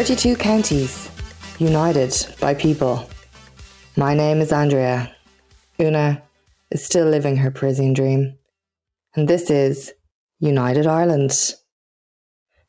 [0.00, 1.10] 32 counties,
[1.58, 3.06] united by people.
[3.98, 5.14] My name is Andrea.
[5.78, 6.22] Una
[6.70, 8.38] is still living her Parisian dream.
[9.14, 9.92] And this is
[10.38, 11.32] United Ireland.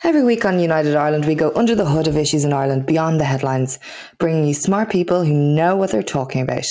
[0.04, 3.22] Every week on United Ireland, we go under the hood of issues in Ireland beyond
[3.22, 3.80] the headlines,
[4.18, 6.66] bringing you smart people who know what they're talking about.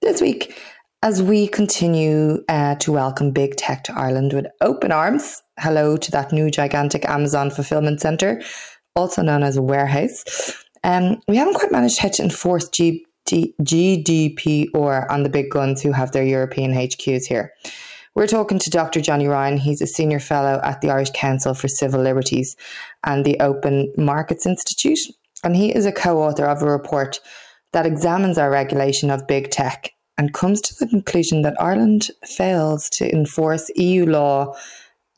[0.00, 0.58] This week,
[1.02, 6.10] as we continue uh, to welcome big tech to Ireland with open arms, hello to
[6.12, 8.42] that new gigantic Amazon fulfillment centre
[8.96, 10.24] also known as a warehouse.
[10.82, 15.92] Um, we haven't quite managed to enforce G- D- GDPR on the big guns who
[15.92, 17.52] have their European HQs here.
[18.14, 19.02] We're talking to Dr.
[19.02, 19.58] Johnny Ryan.
[19.58, 22.56] He's a senior fellow at the Irish Council for Civil Liberties
[23.04, 25.00] and the Open Markets Institute.
[25.44, 27.20] And he is a co author of a report
[27.72, 32.88] that examines our regulation of big tech and comes to the conclusion that Ireland fails
[32.90, 34.56] to enforce EU law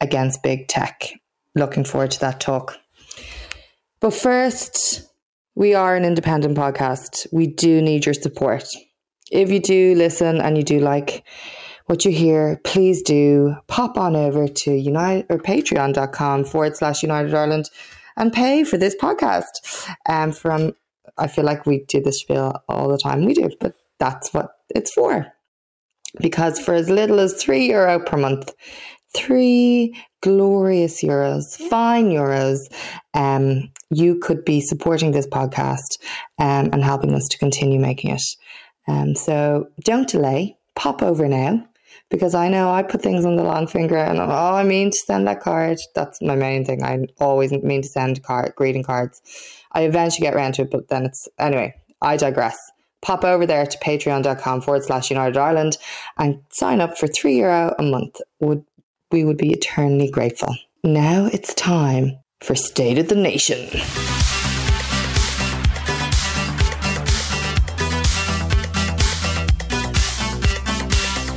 [0.00, 1.12] against big tech.
[1.54, 2.76] Looking forward to that talk.
[4.00, 5.02] But first,
[5.54, 7.26] we are an independent podcast.
[7.32, 8.64] We do need your support.
[9.32, 11.24] If you do listen and you do like
[11.86, 17.34] what you hear, please do pop on over to United or patreon.com forward slash United
[17.34, 17.70] Ireland
[18.16, 19.88] and pay for this podcast.
[20.08, 20.74] Um, from
[21.16, 23.24] I feel like we do this spiel all the time.
[23.24, 25.26] We do, but that's what it's for.
[26.20, 28.54] Because for as little as three euro per month,
[29.14, 32.60] three glorious euros, fine euros,
[33.14, 35.98] um, you could be supporting this podcast
[36.38, 38.22] um, and helping us to continue making it.
[38.86, 41.64] Um, so don't delay, pop over now.
[42.10, 44.96] Because I know I put things on the long finger and oh, I mean to
[44.96, 45.78] send that card.
[45.94, 46.82] That's my main thing.
[46.82, 49.20] I always mean to send card greeting cards.
[49.72, 51.74] I eventually get around to it, but then it's anyway.
[52.00, 52.56] I digress
[53.00, 55.76] pop over there to patreon.com forward slash United Ireland
[56.16, 58.20] and sign up for three euro a month.
[58.40, 58.64] Would
[59.10, 60.54] we would be eternally grateful.
[60.84, 63.68] Now it's time for State of the Nation.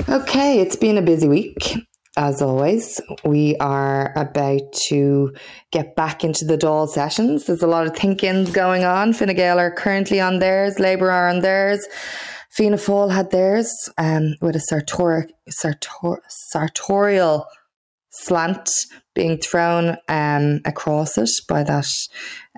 [0.09, 1.77] Okay, it's been a busy week.
[2.17, 5.33] As always, we are about to
[5.71, 7.45] get back into the Dáil sessions.
[7.45, 9.13] There's a lot of thinkings going on.
[9.13, 11.87] Fine Gael are currently on theirs, Labour are on theirs.
[12.49, 15.29] Fianna Fáil had theirs um, with a sartor,
[16.27, 17.45] sartorial
[18.11, 18.69] slant
[19.13, 21.87] being thrown um, across it by that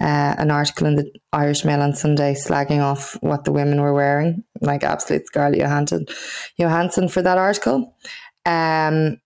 [0.01, 3.93] uh, an article in the Irish Mail on Sunday slagging off what the women were
[3.93, 6.05] wearing, like absolute Scarlett Johansson,
[6.57, 7.95] Johansson for that article.
[8.45, 9.19] Um,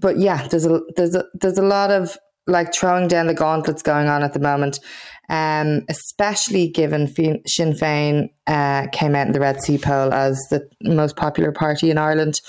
[0.00, 3.82] but yeah, there's a there's a there's a lot of like throwing down the gauntlets
[3.82, 4.80] going on at the moment,
[5.28, 10.68] um, especially given Sinn Féin uh, came out in the Red C poll as the
[10.82, 12.40] most popular party in Ireland.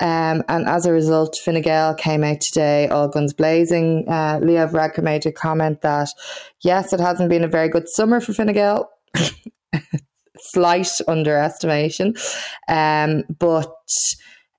[0.00, 4.04] Um, and as a result, Fine Gael came out today, all guns blazing.
[4.08, 6.08] Uh, Leo Varadkar made a comment that,
[6.62, 8.88] yes, it hasn't been a very good summer for Fine Gael.
[10.40, 12.14] Slight underestimation.
[12.68, 13.72] Um, but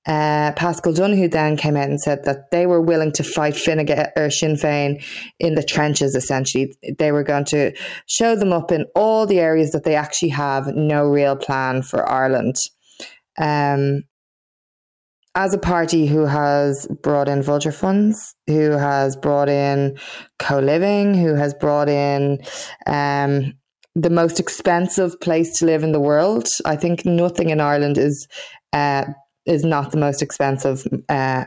[0.06, 3.86] uh, Paschal Donohoe then came out and said that they were willing to fight Fine
[3.86, 5.04] Gael, or Sinn Féin
[5.40, 6.76] in the trenches, essentially.
[6.98, 7.74] They were going to
[8.08, 12.10] show them up in all the areas that they actually have no real plan for
[12.10, 12.56] Ireland.
[13.38, 14.04] Um,
[15.40, 19.98] as a party who has brought in vulture funds, who has brought in
[20.38, 22.40] co living, who has brought in
[22.88, 23.54] um,
[23.96, 28.28] the most expensive place to live in the world, I think nothing in Ireland is
[28.74, 29.06] uh,
[29.46, 30.86] is not the most expensive.
[31.08, 31.46] Uh,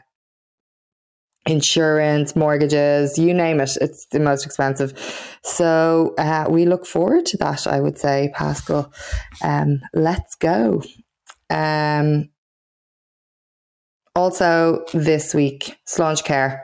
[1.44, 4.92] insurance, mortgages, you name it, it's the most expensive.
[5.42, 8.90] So uh, we look forward to that, I would say, Paschal.
[9.42, 10.82] Um, let's go.
[11.50, 12.30] Um,
[14.14, 16.60] also, this week, Sláintecare.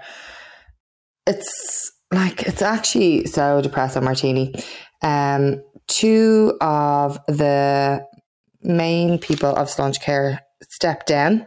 [1.27, 4.55] It's like, it's actually so depressing, Martini.
[5.03, 8.07] Um, two of the
[8.63, 11.47] main people of Sláintecare stepped down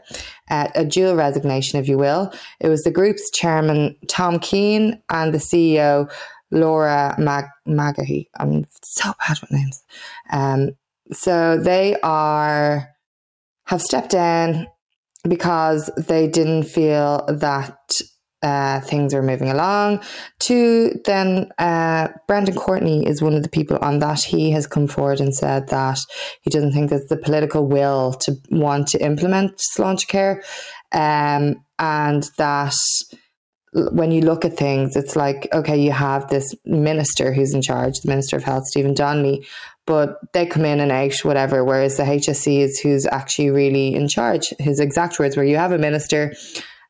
[0.49, 2.33] at a dual resignation, if you will.
[2.59, 6.11] It was the group's chairman, Tom Keane, and the CEO,
[6.51, 8.25] Laura Mag- Magahy.
[8.39, 9.83] I'm so bad with names.
[10.31, 10.71] Um,
[11.11, 12.87] so they are
[13.65, 14.67] have stepped down
[15.27, 17.77] because they didn't feel that
[18.43, 20.01] uh, things were moving along.
[20.39, 24.23] Two, then uh, Brendan Courtney is one of the people on that.
[24.23, 25.99] He has come forward and said that
[26.41, 30.43] he doesn't think there's the political will to want to implement Sláintecare,
[30.91, 32.75] um, and that
[33.73, 37.99] when you look at things, it's like, okay, you have this minister who's in charge,
[38.01, 39.45] the Minister of Health, Stephen Donnelly,
[39.91, 41.65] but they come in and out, whatever.
[41.65, 44.53] Whereas the HSE is who's actually really in charge.
[44.57, 46.33] His exact words were, you have a minister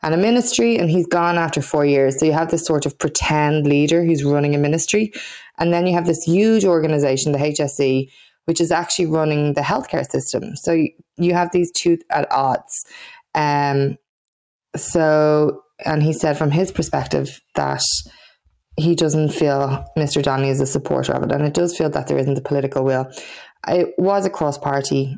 [0.03, 2.19] and a ministry, and he's gone after four years.
[2.19, 5.13] So you have this sort of pretend leader who's running a ministry,
[5.57, 8.07] and then you have this huge organization, the HSE,
[8.45, 10.55] which is actually running the healthcare system.
[10.55, 10.85] So
[11.17, 12.85] you have these two at odds.
[13.33, 13.97] Um,
[14.75, 17.81] so, and he said from his perspective that
[18.77, 20.21] he doesn't feel Mr.
[20.21, 22.83] Donnelly is a supporter of it, and it does feel that there isn't the political
[22.83, 23.11] will.
[23.67, 25.17] It was a cross party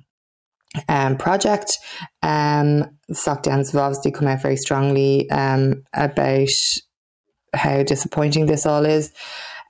[0.90, 1.78] um, project.
[2.22, 2.98] Um,
[3.44, 6.50] Downs have obviously come out very strongly um, about
[7.54, 9.12] how disappointing this all is.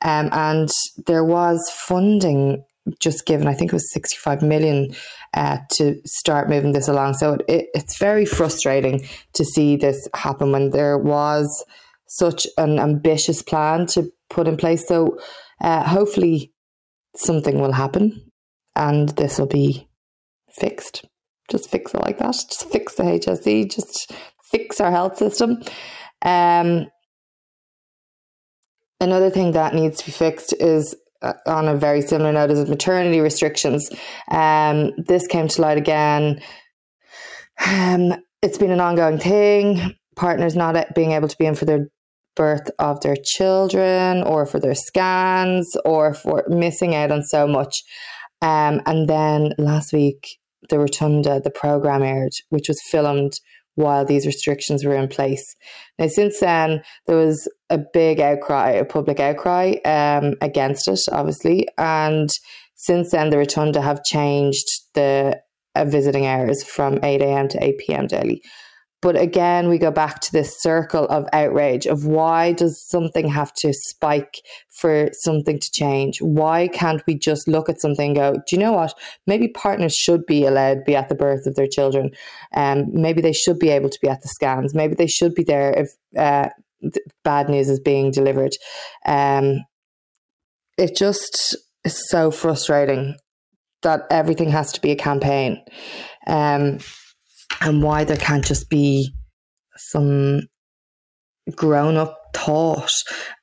[0.01, 0.69] Um, and
[1.05, 2.63] there was funding
[2.99, 4.93] just given, I think it was 65 million
[5.33, 7.15] uh, to start moving this along.
[7.15, 11.63] So it, it's very frustrating to see this happen when there was
[12.13, 14.87] such an ambitious plan to put in place.
[14.87, 15.17] So
[15.61, 16.53] uh, hopefully
[17.15, 18.31] something will happen
[18.75, 19.87] and this will be
[20.51, 21.05] fixed.
[21.49, 22.33] Just fix it like that.
[22.33, 23.71] Just fix the HSE.
[23.71, 24.11] Just
[24.51, 25.63] fix our health system.
[26.21, 26.87] Um,
[29.01, 32.69] another thing that needs to be fixed is uh, on a very similar note is
[32.69, 33.89] maternity restrictions.
[34.29, 36.41] Um, this came to light again.
[37.65, 38.13] Um,
[38.43, 39.95] it's been an ongoing thing.
[40.15, 41.87] Partners not being able to be in for their
[42.35, 47.83] birth of their children or for their scans or for missing out on so much.
[48.41, 50.37] Um, and then last week,
[50.69, 53.33] the Rotunda, the program aired, which was filmed
[53.75, 55.55] while these restrictions were in place.
[55.97, 61.67] Now, since then, there was a big outcry, a public outcry um, against it, obviously.
[61.77, 62.29] And
[62.75, 65.41] since then, the Rotunda have changed the
[65.75, 67.47] uh, visiting hours from 8 a.m.
[67.49, 68.07] to 8 p.m.
[68.07, 68.41] daily.
[69.03, 73.51] But again, we go back to this circle of outrage of why does something have
[73.55, 74.37] to spike
[74.69, 76.21] for something to change?
[76.21, 78.97] Why can't we just look at something and go, do you know what?
[79.27, 82.11] Maybe partners should be allowed to be at the birth of their children.
[82.55, 84.73] Um, maybe they should be able to be at the scans.
[84.73, 86.47] Maybe they should be there if uh,
[87.25, 88.53] bad news is being delivered.
[89.05, 89.65] Um,
[90.77, 93.17] it just is so frustrating
[93.81, 95.61] that everything has to be a campaign.
[96.25, 96.79] Um,
[97.61, 99.13] and why there can't just be
[99.75, 100.41] some
[101.55, 102.91] grown up thought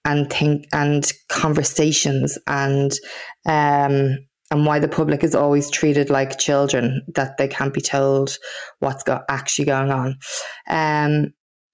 [0.05, 2.93] and think and conversations and
[3.47, 4.19] um
[4.53, 8.37] and why the public is always treated like children that they can't be told
[8.81, 10.17] what's go- actually going on.
[10.69, 11.33] Um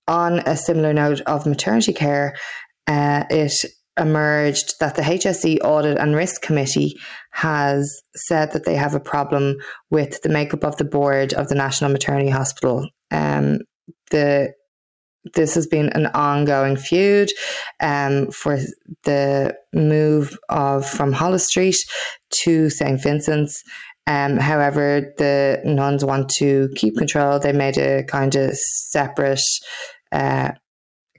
[0.09, 2.37] on a similar note of maternity care
[2.87, 3.53] uh, it
[3.99, 6.97] emerged that the HSE Audit and Risk Committee
[7.37, 9.56] has said that they have a problem
[9.91, 12.88] with the makeup of the board of the National Maternity Hospital.
[13.11, 13.59] Um,
[14.11, 14.55] the
[15.35, 17.29] this has been an ongoing feud
[17.81, 18.59] um, for
[19.05, 21.77] the move of from Holles Street
[22.43, 23.62] to St Vincent's.
[24.06, 27.38] Um, however, the nuns want to keep control.
[27.38, 29.43] They made a kind of separate
[30.11, 30.53] uh,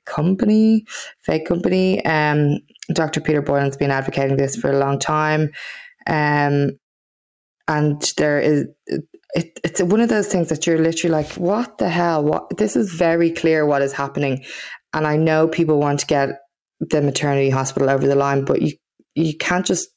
[0.08, 0.86] company,
[1.26, 2.04] fake company.
[2.06, 2.60] Um,
[2.94, 3.22] Dr.
[3.22, 5.52] Peter Boylan's been advocating this for a long time.
[6.08, 6.80] Um,
[7.68, 11.90] and there is, it, it's one of those things that you're literally like, what the
[11.90, 12.24] hell?
[12.24, 12.58] What?
[12.58, 14.46] This is very clear what is happening.
[14.94, 16.30] And I know people want to get
[16.80, 18.74] the maternity hospital over the line, but you,
[19.16, 19.90] you can't just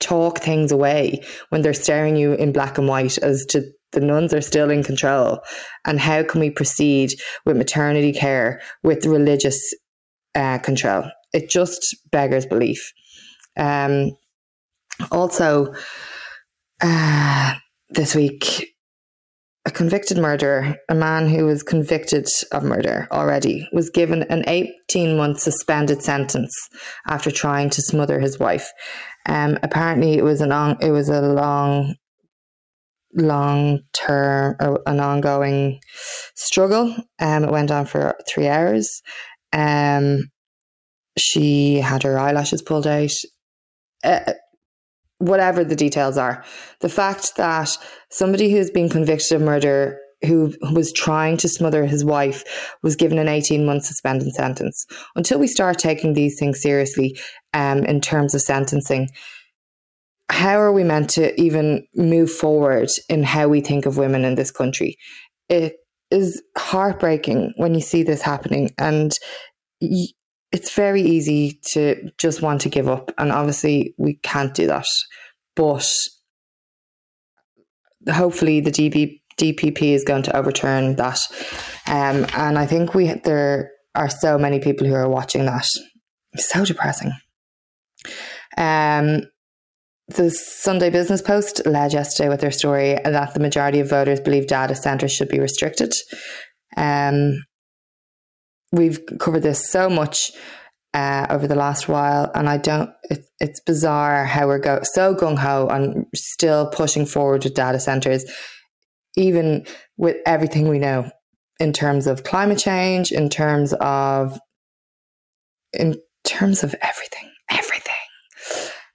[0.00, 4.34] talk things away when they're staring you in black and white as to the nuns
[4.34, 5.40] are still in control
[5.86, 7.10] and how can we proceed
[7.44, 9.74] with maternity care with religious
[10.34, 12.92] uh, control it just beggars belief
[13.56, 14.12] um,
[15.10, 15.74] also
[16.80, 17.54] uh,
[17.90, 18.74] this week
[19.68, 25.14] a convicted murderer, a man who was convicted of murder already, was given an 18
[25.14, 26.54] month suspended sentence
[27.06, 28.72] after trying to smother his wife.
[29.26, 31.96] Um, apparently, it was an on, it was a long
[33.14, 35.80] long term or an ongoing
[36.34, 36.96] struggle.
[37.18, 39.02] Um, it went on for three hours.
[39.52, 40.30] Um,
[41.18, 43.12] she had her eyelashes pulled out.
[44.02, 44.32] Uh,
[45.18, 46.44] whatever the details are,
[46.80, 47.76] the fact that
[48.10, 53.18] somebody who's been convicted of murder who was trying to smother his wife was given
[53.18, 54.84] an 18 month suspended sentence.
[55.14, 57.18] Until we start taking these things seriously
[57.54, 59.08] um, in terms of sentencing,
[60.30, 64.34] how are we meant to even move forward in how we think of women in
[64.34, 64.96] this country?
[65.48, 65.76] It
[66.10, 69.16] is heartbreaking when you see this happening, and
[70.52, 73.12] it's very easy to just want to give up.
[73.18, 74.86] And obviously, we can't do that.
[75.54, 75.86] But
[78.10, 81.20] hopefully, the DB, DPP is going to overturn that.
[81.86, 85.66] Um, and I think we there are so many people who are watching that.
[86.32, 87.12] It's so depressing.
[88.56, 89.22] Um,
[90.08, 94.46] the Sunday Business Post led yesterday with their story that the majority of voters believe
[94.46, 95.92] data centres should be restricted.
[96.76, 97.42] Um,
[98.72, 100.32] we've covered this so much
[100.94, 102.90] uh, over the last while, and I don't.
[103.04, 107.78] It, it's bizarre how we're go so gung ho on still pushing forward with data
[107.78, 108.24] centers,
[109.16, 111.10] even with everything we know
[111.60, 114.38] in terms of climate change, in terms of
[115.72, 117.94] in terms of everything, everything.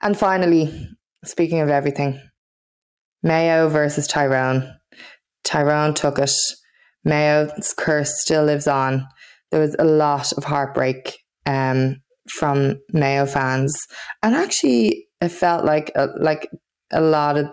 [0.02, 0.90] And finally,
[1.24, 2.20] speaking of everything,
[3.22, 4.70] Mayo versus Tyrone.
[5.44, 6.32] Tyrone took it.
[7.06, 9.08] Mayo's curse still lives on.
[9.54, 12.02] There was a lot of heartbreak um,
[12.40, 13.72] from Mayo fans,
[14.24, 16.50] and actually, it felt like a, like
[16.92, 17.46] a lot of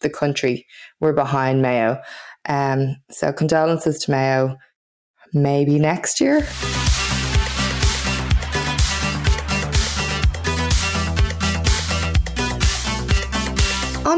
[0.00, 0.64] the country
[1.00, 2.00] were behind Mayo.
[2.48, 4.58] Um, so condolences to Mayo.
[5.32, 6.46] Maybe next year.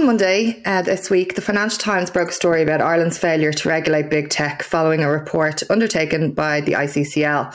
[0.02, 3.68] On Monday uh, this week, the Financial Times broke a story about Ireland's failure to
[3.68, 7.54] regulate big tech following a report undertaken by the ICCL.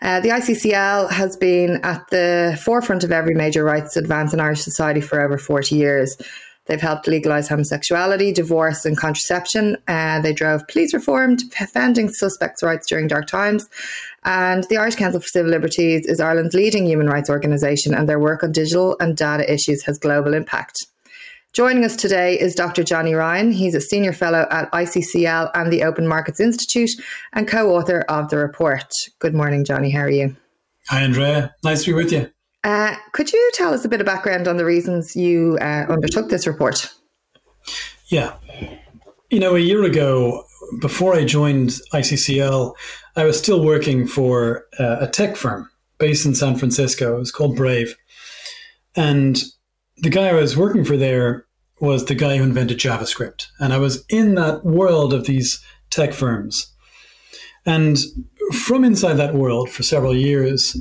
[0.00, 4.62] Uh, the ICCL has been at the forefront of every major rights advance in Irish
[4.62, 6.16] society for over 40 years.
[6.64, 9.76] They've helped legalise homosexuality, divorce, and contraception.
[9.86, 13.68] Uh, they drove police reform, defending suspects' rights during dark times.
[14.24, 18.18] And the Irish Council for Civil Liberties is Ireland's leading human rights organisation, and their
[18.18, 20.86] work on digital and data issues has global impact.
[21.54, 22.82] Joining us today is Dr.
[22.82, 23.52] Johnny Ryan.
[23.52, 26.90] He's a senior fellow at ICCL and the Open Markets Institute
[27.32, 28.92] and co author of the report.
[29.20, 29.90] Good morning, Johnny.
[29.90, 30.36] How are you?
[30.88, 31.54] Hi, Andrea.
[31.62, 32.28] Nice to be with you.
[32.64, 36.28] Uh, could you tell us a bit of background on the reasons you uh, undertook
[36.28, 36.92] this report?
[38.08, 38.34] Yeah.
[39.30, 40.42] You know, a year ago,
[40.80, 42.74] before I joined ICCL,
[43.14, 47.14] I was still working for uh, a tech firm based in San Francisco.
[47.14, 47.94] It was called Brave.
[48.96, 49.40] And
[50.04, 51.46] the guy I was working for there
[51.80, 53.46] was the guy who invented JavaScript.
[53.58, 56.70] And I was in that world of these tech firms.
[57.64, 57.98] And
[58.52, 60.78] from inside that world for several years,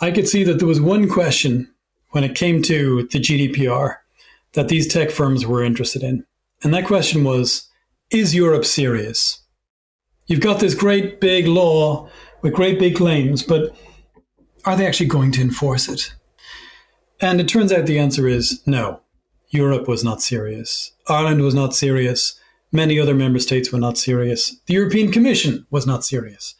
[0.00, 1.72] I could see that there was one question
[2.10, 3.96] when it came to the GDPR
[4.54, 6.24] that these tech firms were interested in.
[6.64, 7.70] And that question was
[8.10, 9.40] Is Europe serious?
[10.26, 12.10] You've got this great big law
[12.42, 13.76] with great big claims, but
[14.64, 16.12] are they actually going to enforce it?
[17.20, 19.00] And it turns out the answer is no.
[19.50, 20.92] Europe was not serious.
[21.08, 22.38] Ireland was not serious.
[22.70, 24.54] Many other member states were not serious.
[24.66, 26.54] The European Commission was not serious.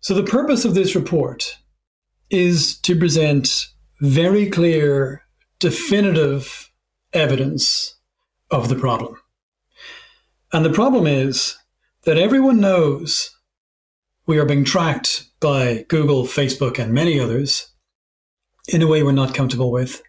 [0.00, 1.58] So, the purpose of this report
[2.30, 3.66] is to present
[4.00, 5.22] very clear,
[5.58, 6.70] definitive
[7.12, 7.96] evidence
[8.50, 9.16] of the problem.
[10.52, 11.56] And the problem is
[12.04, 13.36] that everyone knows
[14.26, 17.69] we are being tracked by Google, Facebook, and many others
[18.72, 20.02] in a way we're not comfortable with.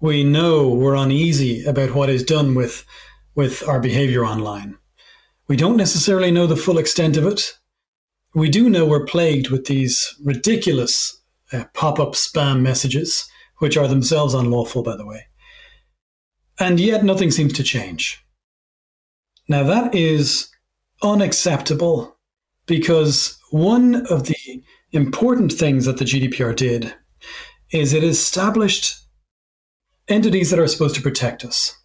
[0.00, 2.84] We know we're uneasy about what is done with,
[3.34, 4.76] with our behavior online.
[5.48, 7.58] We don't necessarily know the full extent of it.
[8.34, 13.26] We do know we're plagued with these ridiculous uh, pop up spam messages,
[13.58, 15.26] which are themselves unlawful, by the way.
[16.58, 18.22] And yet nothing seems to change.
[19.48, 20.48] Now, that is
[21.02, 22.16] unacceptable
[22.66, 26.94] because one of the important things that the GDPR did
[27.70, 29.06] is it established
[30.08, 31.76] entities that are supposed to protect us.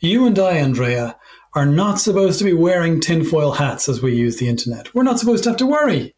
[0.00, 1.16] You and I, Andrea,
[1.54, 4.92] are not supposed to be wearing tinfoil hats as we use the internet.
[4.94, 6.14] We're not supposed to have to worry.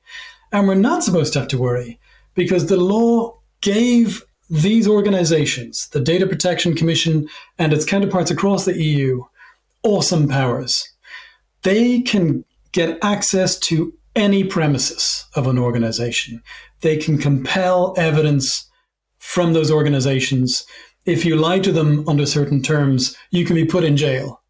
[0.53, 1.99] And we're not supposed to have to worry
[2.35, 8.81] because the law gave these organizations, the Data Protection Commission and its counterparts across the
[8.81, 9.25] EU,
[9.83, 10.89] awesome powers.
[11.63, 16.43] They can get access to any premises of an organization.
[16.83, 18.71] They can compel evidence
[19.35, 20.65] from those organizations.
[21.07, 24.41] If you lie to them under certain terms, you can be put in jail.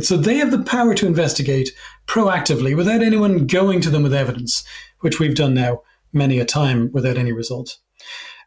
[0.00, 1.70] So they have the power to investigate
[2.06, 4.64] proactively without anyone going to them with evidence,
[5.00, 7.78] which we've done now many a time without any result.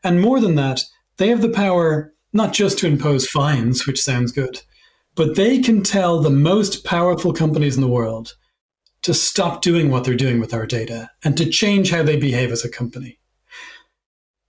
[0.02, 0.86] And more than that,
[1.18, 4.62] they have the power not just to impose fines, which sounds good,
[5.16, 8.38] but they can tell the most powerful companies in the world
[9.02, 12.50] to stop doing what they're doing with our data and to change how they behave
[12.50, 13.20] as a company.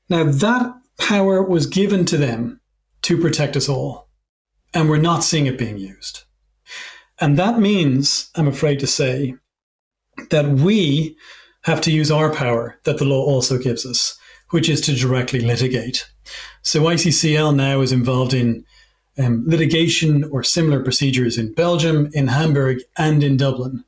[0.09, 2.61] Now, that power was given to them
[3.03, 4.09] to protect us all,
[4.73, 6.23] and we're not seeing it being used.
[7.21, 9.35] And that means, I'm afraid to say,
[10.31, 11.17] that we
[11.63, 14.17] have to use our power that the law also gives us,
[14.51, 16.09] which is to directly litigate.
[16.63, 18.65] So ICCL now is involved in
[19.19, 23.85] um, litigation or similar procedures in Belgium, in Hamburg, and in Dublin.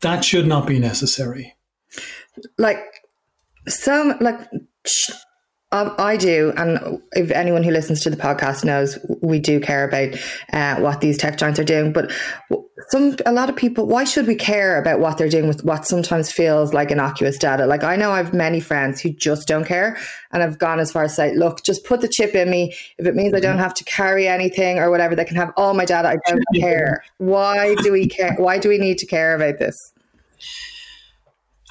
[0.00, 1.54] That should not be necessary.
[2.58, 2.82] Like
[3.66, 4.40] some like
[5.74, 9.82] um, I do, and if anyone who listens to the podcast knows, we do care
[9.88, 10.14] about
[10.52, 11.92] uh, what these tech giants are doing.
[11.92, 12.12] But
[12.90, 15.86] some a lot of people why should we care about what they're doing with what
[15.86, 19.96] sometimes feels like innocuous data like i know i've many friends who just don't care
[20.32, 23.06] and i've gone as far as say look just put the chip in me if
[23.06, 23.36] it means mm-hmm.
[23.36, 23.62] i don't mm-hmm.
[23.62, 27.02] have to carry anything or whatever they can have all my data i don't care
[27.18, 29.76] why do we care why do we need to care about this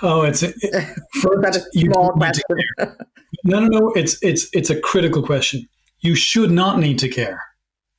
[0.02, 0.56] oh it's it,
[1.22, 1.90] first, you
[3.44, 5.68] no no no it's it's it's a critical question
[6.00, 7.42] you should not need to care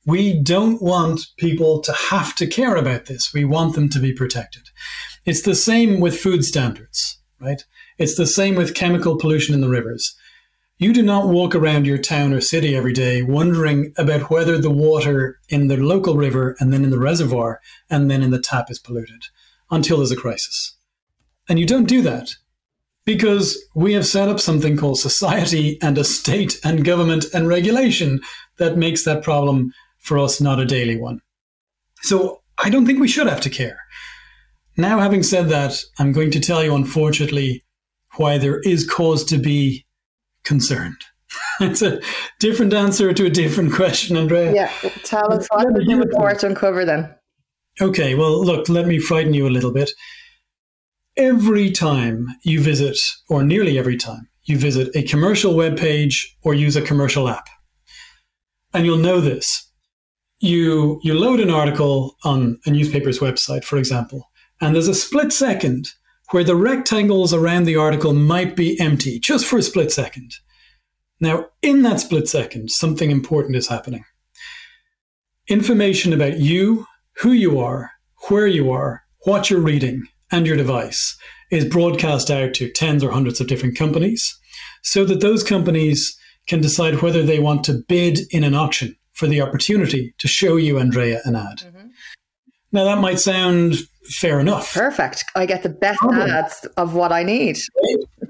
[0.05, 3.33] we don't want people to have to care about this.
[3.33, 4.69] We want them to be protected.
[5.25, 7.63] It's the same with food standards, right?
[7.97, 10.15] It's the same with chemical pollution in the rivers.
[10.77, 14.69] You do not walk around your town or city every day wondering about whether the
[14.69, 18.69] water in the local river and then in the reservoir and then in the tap
[18.69, 19.23] is polluted
[19.71, 20.74] until there's a crisis.
[21.47, 22.35] And you don't do that
[23.05, 28.19] because we have set up something called society and a state and government and regulation
[28.57, 31.21] that makes that problem for us not a daily one.
[32.01, 33.79] So I don't think we should have to care.
[34.77, 37.63] Now, having said that, I'm going to tell you, unfortunately,
[38.15, 39.85] why there is cause to be
[40.43, 40.97] concerned.
[41.59, 42.01] it's a
[42.39, 44.53] different answer to a different question, Andrea.
[44.53, 44.71] Yeah,
[45.03, 47.13] tell us what did the report uncover then?
[47.81, 49.91] Okay, well, look, let me frighten you a little bit.
[51.17, 52.97] Every time you visit,
[53.29, 57.47] or nearly every time, you visit a commercial web page or use a commercial app,
[58.73, 59.65] and you'll know this
[60.39, 64.29] you you load an article on a newspaper's website, for example,
[64.61, 65.89] and there's a split second
[66.31, 70.31] where the rectangles around the article might be empty, just for a split second.
[71.19, 74.03] Now, in that split second, something important is happening.
[75.47, 77.91] Information about you, who you are,
[78.27, 81.17] where you are, what you're reading, and your device
[81.51, 84.37] is broadcast out to tens or hundreds of different companies
[84.83, 86.17] so that those companies
[86.47, 90.57] can decide whether they want to bid in an auction for the opportunity to show
[90.57, 91.59] you, Andrea, an ad.
[91.59, 91.87] Mm-hmm.
[92.71, 93.75] Now, that might sound
[94.19, 94.73] fair enough.
[94.73, 95.23] Perfect.
[95.35, 96.29] I get the best problem.
[96.29, 97.57] ads of what I need.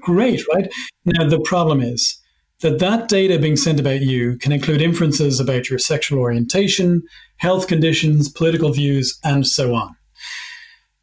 [0.00, 0.72] great, right?
[1.04, 2.18] Now, the problem is
[2.60, 7.02] that that data being sent about you can include inferences about your sexual orientation,
[7.38, 9.94] health conditions, political views, and so on.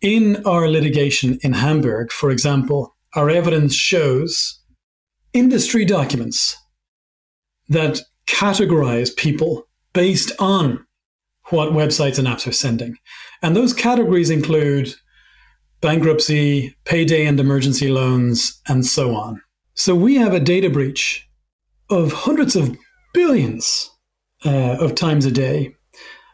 [0.03, 4.59] In our litigation in Hamburg, for example, our evidence shows
[5.31, 6.57] industry documents
[7.69, 9.63] that categorize people
[9.93, 10.85] based on
[11.51, 12.97] what websites and apps are sending.
[13.41, 14.93] And those categories include
[15.79, 19.41] bankruptcy, payday and emergency loans, and so on.
[19.73, 21.25] So we have a data breach
[21.89, 22.75] of hundreds of
[23.13, 23.89] billions
[24.45, 25.75] uh, of times a day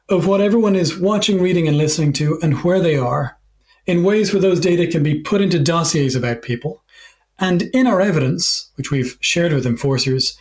[0.10, 3.39] of what everyone is watching, reading, and listening to, and where they are,
[3.90, 6.84] in ways where those data can be put into dossiers about people.
[7.40, 10.38] And in our evidence, which we've shared with enforcers,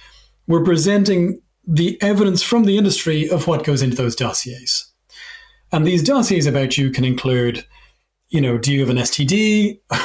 [0.47, 4.93] we're presenting the evidence from the industry of what goes into those dossiers.
[5.73, 7.65] And these dossiers about you can include,
[8.29, 9.81] you know, do you have an STD?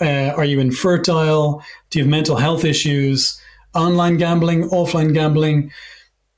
[0.00, 1.62] Uh, are you infertile?
[1.90, 3.40] Do you have mental health issues?
[3.74, 5.70] Online gambling, offline gambling,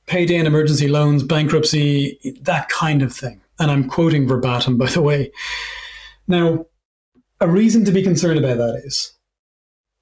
[0.05, 3.41] payday and emergency loans, bankruptcy, that kind of thing.
[3.57, 5.31] And I'm quoting verbatim, by the way.
[6.27, 6.65] Now,
[7.39, 9.13] a reason to be concerned about that is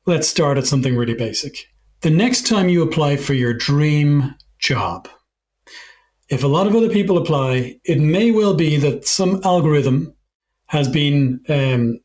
[0.05, 1.57] let's start at something really basic.
[2.01, 5.07] The next time you apply for your dream job.
[6.29, 10.13] If a lot of other people apply, it may well be that some algorithm
[10.67, 11.99] has been um,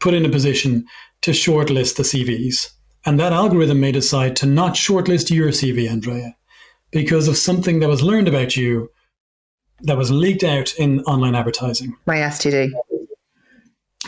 [0.00, 0.84] put in a position
[1.22, 2.68] to shortlist the CVs.
[3.06, 6.36] And that algorithm may decide to not shortlist your CV, Andrea,
[6.90, 8.90] because of something that was learned about you
[9.82, 11.96] that was leaked out in online advertising.
[12.06, 12.70] My STD.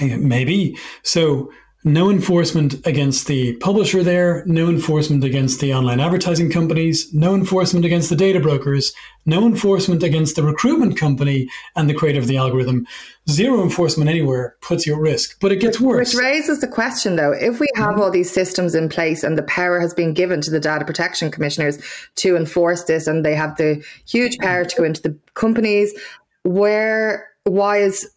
[0.18, 0.76] Maybe.
[1.02, 1.50] So
[1.82, 7.86] no enforcement against the publisher there, no enforcement against the online advertising companies, no enforcement
[7.86, 8.92] against the data brokers,
[9.24, 12.86] no enforcement against the recruitment company and the creator of the algorithm.
[13.30, 16.14] Zero enforcement anywhere puts you at risk, but it gets worse.
[16.14, 18.02] Which raises the question though, if we have mm-hmm.
[18.02, 21.30] all these systems in place and the power has been given to the data protection
[21.30, 21.78] commissioners
[22.16, 25.98] to enforce this and they have the huge power to go into the companies,
[26.42, 28.10] where why is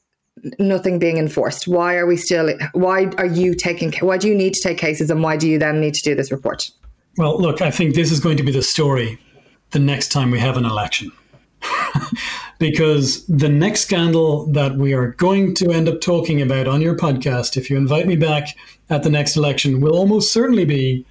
[0.60, 1.68] nothing being enforced?
[1.68, 2.54] Why are we still?
[2.74, 3.94] Why are you taking?
[4.00, 6.16] Why do you need to take cases, and why do you then need to do
[6.16, 6.70] this report?
[7.18, 9.20] Well, look, I think this is going to be the story
[9.72, 11.12] the next time we have an election.
[12.60, 16.96] because the next scandal that we are going to end up talking about on your
[16.96, 18.50] podcast, if you invite me back
[18.90, 21.06] at the next election, will almost certainly be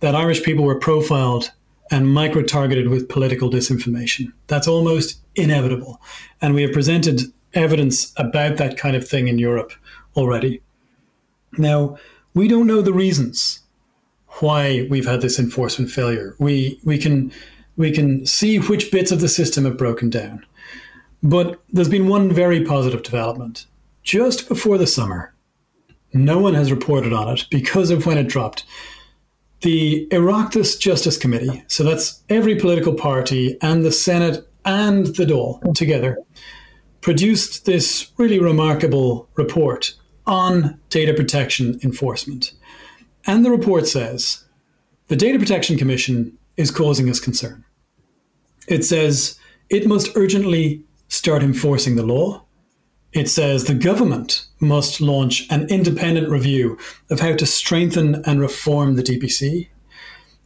[0.00, 1.50] that Irish people were profiled
[1.90, 4.32] and micro targeted with political disinformation.
[4.46, 6.00] That's almost inevitable.
[6.40, 7.22] And we have presented
[7.54, 9.72] evidence about that kind of thing in Europe
[10.16, 10.60] already.
[11.56, 11.96] Now,
[12.34, 13.60] we don't know the reasons
[14.40, 16.34] why we've had this enforcement failure.
[16.38, 17.32] We we can
[17.76, 20.44] we can see which bits of the system have broken down.
[21.22, 23.66] But there's been one very positive development.
[24.02, 25.32] Just before the summer,
[26.12, 28.64] no one has reported on it because of when it dropped.
[29.62, 35.74] The Oireachtas Justice Committee, so that's every political party and the Senate and the Dáil
[35.74, 36.18] together,
[37.04, 39.94] produced this really remarkable report
[40.26, 42.52] on data protection enforcement.
[43.26, 44.42] And the report says
[45.08, 47.62] the Data Protection Commission is causing us concern.
[48.68, 49.38] It says
[49.68, 52.42] it must urgently start enforcing the law.
[53.12, 56.78] It says the government must launch an independent review
[57.10, 59.68] of how to strengthen and reform the DPC.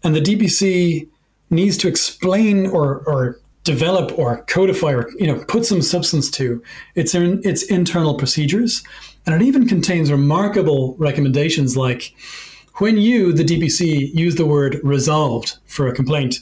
[0.03, 1.09] And the DPC
[1.51, 6.63] needs to explain or, or develop or codify or you know put some substance to
[6.95, 8.83] its its internal procedures.
[9.27, 12.15] And it even contains remarkable recommendations like
[12.77, 16.37] when you the DPC use the word resolved for a complaint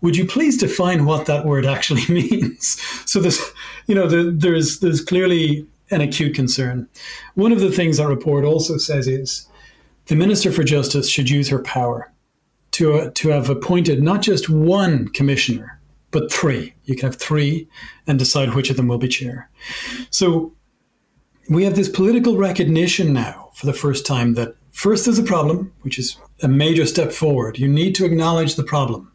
[0.00, 2.80] would you please define what that word actually means?
[3.04, 3.40] So there's
[3.86, 6.88] you know there's there's clearly an acute concern.
[7.34, 9.46] One of the things that report also says is
[10.06, 12.10] the minister for justice should use her power
[12.72, 15.78] to uh, to have appointed not just one commissioner
[16.12, 16.74] but three.
[16.84, 17.68] You can have three
[18.06, 19.50] and decide which of them will be chair.
[20.10, 20.54] So
[21.50, 25.72] we have this political recognition now for the first time that first there's a problem,
[25.80, 27.58] which is a major step forward.
[27.58, 29.10] You need to acknowledge the problem.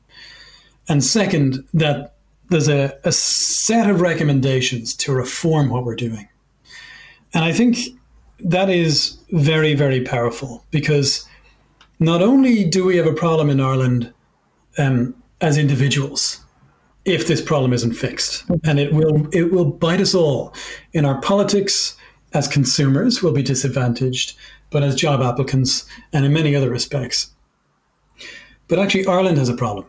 [0.89, 2.15] And second, that
[2.49, 6.27] there's a, a set of recommendations to reform what we're doing.
[7.33, 7.77] And I think
[8.39, 11.27] that is very, very powerful because
[11.99, 14.13] not only do we have a problem in Ireland
[14.77, 16.39] um, as individuals,
[17.07, 18.45] if this problem isn't fixed.
[18.47, 18.69] Mm-hmm.
[18.69, 20.53] And it will it will bite us all.
[20.93, 21.95] In our politics,
[22.33, 24.37] as consumers, we'll be disadvantaged,
[24.69, 27.31] but as job applicants and in many other respects.
[28.67, 29.87] But actually Ireland has a problem.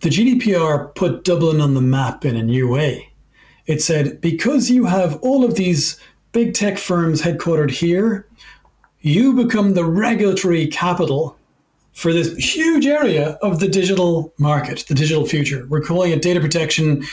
[0.00, 3.12] The GDPR put Dublin on the map in a new way.
[3.66, 6.00] It said, because you have all of these
[6.32, 8.26] big tech firms headquartered here,
[9.00, 11.36] you become the regulatory capital
[11.92, 15.66] for this huge area of the digital market, the digital future.
[15.68, 17.04] We're calling it data protection.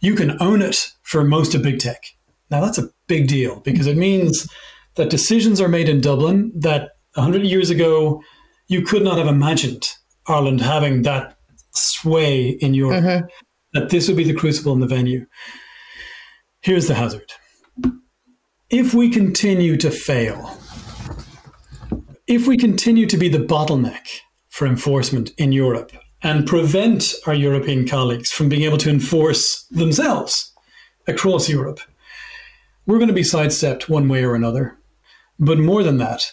[0.00, 2.02] You can own it for most of big tech.
[2.50, 4.48] Now, that's a big deal because it means
[4.96, 8.22] that decisions are made in Dublin that 100 years ago
[8.68, 9.90] you could not have imagined
[10.26, 11.36] Ireland having that
[11.74, 13.26] sway in Europe, mm-hmm.
[13.72, 15.26] that this would be the crucible in the venue.
[16.60, 17.32] Here's the hazard.
[18.70, 20.58] If we continue to fail,
[22.26, 27.86] if we continue to be the bottleneck for enforcement in Europe and prevent our European
[27.86, 30.52] colleagues from being able to enforce themselves
[31.06, 31.80] across Europe,
[32.86, 34.78] we're going to be sidestepped one way or another.
[35.38, 36.32] But more than that,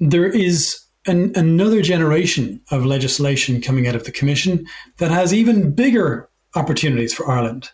[0.00, 4.66] there is an, another generation of legislation coming out of the Commission
[4.98, 7.70] that has even bigger opportunities for Ireland.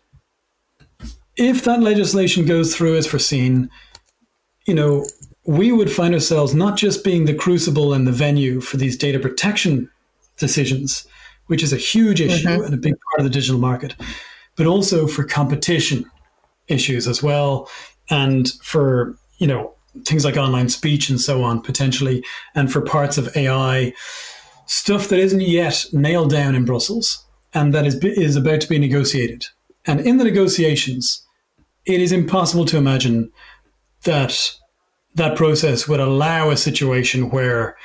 [1.36, 3.70] If that legislation goes through as foreseen,
[4.66, 5.04] you know,
[5.46, 9.18] we would find ourselves not just being the crucible and the venue for these data
[9.18, 9.90] protection
[10.38, 11.06] decisions,
[11.46, 12.64] which is a huge issue mm-hmm.
[12.64, 13.94] and a big part of the digital market,
[14.56, 16.04] but also for competition
[16.68, 17.68] issues as well,
[18.10, 19.74] and for you know
[20.06, 23.92] things like online speech and so on potentially, and for parts of AI
[24.66, 28.78] stuff that isn't yet nailed down in Brussels and that is is about to be
[28.78, 29.46] negotiated.
[29.86, 31.24] And in the negotiations,
[31.86, 33.30] it is impossible to imagine
[34.02, 34.54] that
[35.14, 37.76] that process would allow a situation where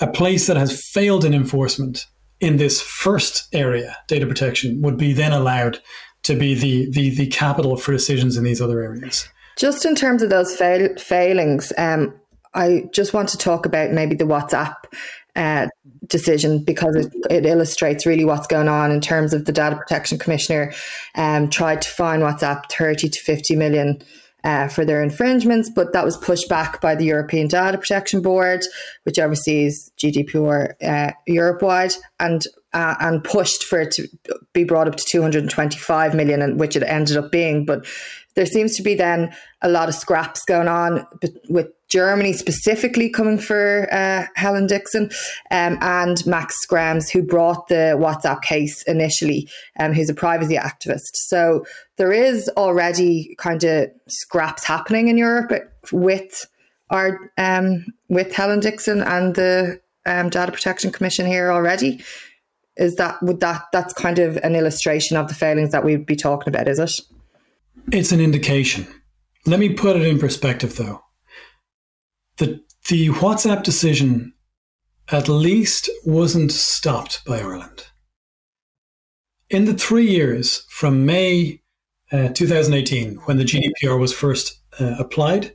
[0.00, 2.06] a place that has failed in enforcement
[2.40, 5.78] in this first area, data protection, would be then allowed
[6.22, 9.28] to be the the, the capital for decisions in these other areas.
[9.56, 12.14] Just in terms of those fail- failings, um,
[12.54, 14.74] I just want to talk about maybe the WhatsApp
[15.34, 15.68] uh,
[16.06, 20.18] decision because it, it, illustrates really what's going on in terms of the data protection
[20.18, 20.72] commissioner
[21.14, 24.02] um, tried to fine WhatsApp 30 to 50 million
[24.46, 28.64] uh, for their infringements, but that was pushed back by the European Data Protection Board,
[29.02, 34.06] which oversees GDPR uh, Europe wide, and uh, and pushed for it to
[34.52, 37.64] be brought up to 225 million, and which it ended up being.
[37.64, 37.86] But
[38.36, 41.06] there seems to be then a lot of scraps going on
[41.48, 45.10] with Germany specifically coming for uh, Helen Dixon
[45.50, 51.14] um, and Max Schrems, who brought the WhatsApp case initially, um, who's a privacy activist.
[51.14, 51.64] So
[51.96, 55.52] there is already kind of scraps happening in Europe
[55.90, 56.46] with
[56.90, 62.02] our um, with Helen Dixon and the um, Data Protection Commission here already.
[62.76, 66.16] Is that would that that's kind of an illustration of the failings that we'd be
[66.16, 66.68] talking about?
[66.68, 67.15] Is it?
[67.92, 68.86] It's an indication.
[69.44, 71.00] Let me put it in perspective, though.
[72.38, 74.34] The, the WhatsApp decision
[75.10, 77.86] at least wasn't stopped by Ireland.
[79.48, 81.62] In the three years from May
[82.10, 85.52] uh, 2018, when the GDPR was first uh, applied,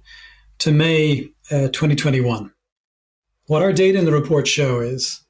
[0.59, 2.51] to May uh, 2021.
[3.47, 5.25] What our data in the report show is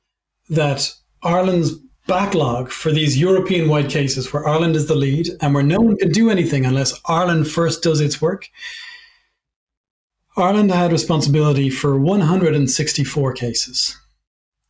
[0.50, 1.72] that Ireland's
[2.08, 5.98] backlog for these European wide cases where Ireland is the lead and where no one
[5.98, 8.50] can do anything unless Ireland first does its work.
[10.38, 13.98] Ireland had responsibility for 164 cases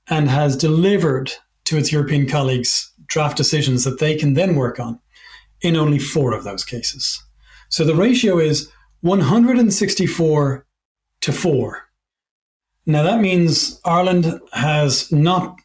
[0.09, 1.31] and has delivered
[1.65, 4.99] to its European colleagues draft decisions that they can then work on
[5.61, 7.23] in only four of those cases.
[7.69, 8.69] So the ratio is
[9.01, 10.65] 164
[11.21, 11.83] to 4.
[12.85, 15.55] Now that means Ireland has not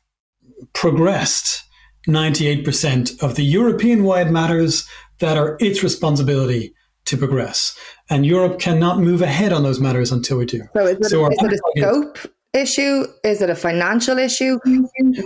[0.73, 1.65] progressed
[2.09, 4.87] 98% of the European wide matters
[5.19, 6.75] that are its responsibility
[7.07, 7.77] to progress.
[8.11, 10.63] And Europe cannot move ahead on those matters until we do.
[10.75, 12.19] So is it, so is it a scope
[12.53, 13.07] is, issue?
[13.25, 14.59] Is it a financial issue?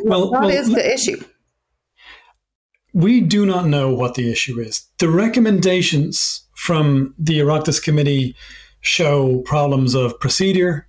[0.05, 1.23] Well, what well, is the issue?
[2.93, 4.87] We do not know what the issue is.
[4.99, 8.35] The recommendations from the Oireachtas Committee
[8.81, 10.89] show problems of procedure,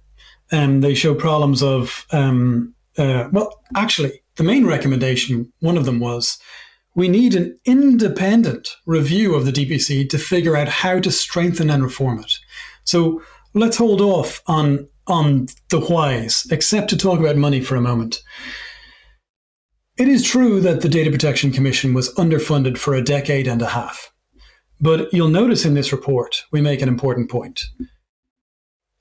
[0.52, 6.00] and they show problems of, um, uh, well, actually, the main recommendation, one of them
[6.00, 6.40] was
[6.96, 11.84] we need an independent review of the DPC to figure out how to strengthen and
[11.84, 12.34] reform it.
[12.84, 13.22] So
[13.54, 18.24] let's hold off on on the whys, except to talk about money for a moment.
[19.98, 23.68] It is true that the Data Protection Commission was underfunded for a decade and a
[23.68, 24.12] half.
[24.80, 27.62] But you'll notice in this report, we make an important point.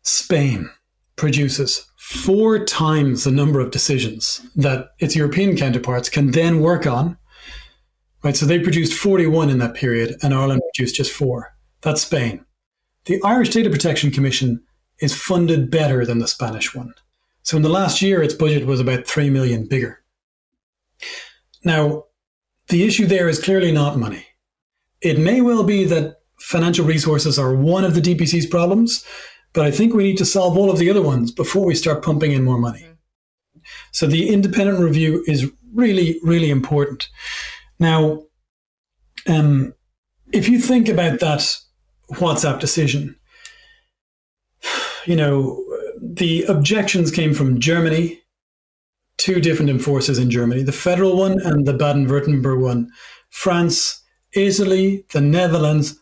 [0.03, 0.69] Spain
[1.17, 7.17] produces four times the number of decisions that its European counterparts can then work on.
[8.25, 11.55] Right, so they produced 41 in that period, and Ireland produced just four.
[11.83, 12.45] That's Spain.
[13.05, 14.61] The Irish Data Protection Commission
[14.99, 16.93] is funded better than the Spanish one.
[17.45, 20.03] So in the last year, its budget was about 3 million bigger.
[21.65, 22.07] Now,
[22.69, 24.27] the issue there is clearly not money.
[25.01, 29.05] It may well be that financial resources are one of the DPC's problems,
[29.53, 32.05] but I think we need to solve all of the other ones before we start
[32.05, 32.87] pumping in more money.
[33.93, 37.09] So the independent review is really, really important.
[37.79, 38.23] Now,
[39.27, 39.75] um,
[40.33, 41.57] if you think about that
[42.13, 43.17] WhatsApp decision,
[45.07, 45.65] you know,
[46.01, 48.21] the objections came from Germany,
[49.17, 52.91] two different enforcers in Germany, the federal one and the Baden Württemberg one,
[53.31, 55.99] France, Italy, the Netherlands,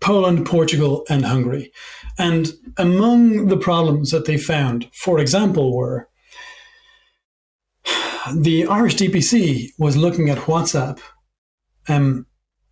[0.00, 1.72] Poland, Portugal, and Hungary.
[2.18, 6.08] And among the problems that they found, for example, were
[8.34, 11.00] the Irish DPC was looking at WhatsApp
[11.88, 12.26] um,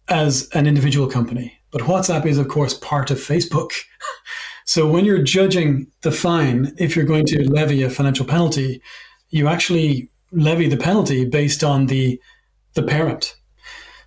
[0.09, 1.59] as an individual company.
[1.70, 3.70] But WhatsApp is, of course, part of Facebook.
[4.66, 8.82] so when you're judging the fine, if you're going to levy a financial penalty,
[9.30, 12.20] you actually levy the penalty based on the
[12.74, 13.35] the parent.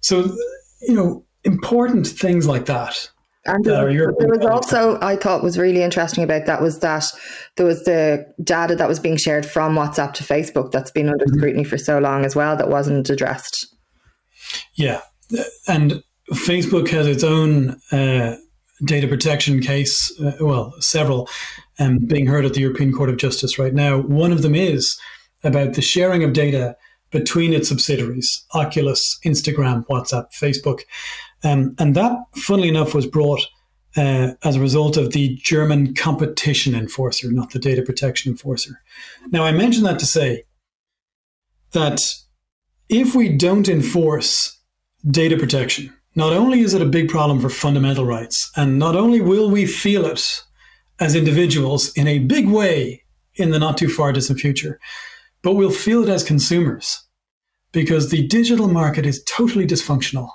[0.02, 0.36] So,
[0.82, 3.10] you know, important things like that.
[3.46, 7.06] And there, there was also, I thought was really interesting about that was that
[7.56, 11.26] there was the data that was being shared from WhatsApp to Facebook that's been under
[11.26, 11.38] mm-hmm.
[11.38, 13.74] scrutiny for so long as well that wasn't addressed.
[14.76, 15.02] Yeah.
[15.68, 18.36] And Facebook has its own uh,
[18.84, 21.30] data protection case, uh, well, several,
[21.80, 24.00] um, being heard at the European Court of Justice right now.
[24.00, 25.00] One of them is
[25.44, 26.76] about the sharing of data
[27.12, 30.82] between its subsidiaries Oculus, Instagram, WhatsApp, Facebook.
[31.44, 33.42] Um, and that, funnily enough, was brought
[33.98, 38.82] uh, as a result of the German competition enforcer, not the data protection enforcer.
[39.32, 40.44] Now, I mention that to say
[41.72, 42.00] that
[42.88, 44.60] if we don't enforce
[45.10, 49.22] data protection, not only is it a big problem for fundamental rights, and not only
[49.22, 50.44] will we feel it
[51.00, 53.04] as individuals in a big way
[53.36, 54.80] in the not too far distant future,
[55.42, 57.06] but we'll feel it as consumers
[57.72, 60.30] because the digital market is totally dysfunctional.